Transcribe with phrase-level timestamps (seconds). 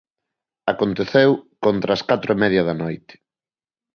[0.73, 1.29] Aconteceu
[1.65, 3.13] contra as catro e media da noite.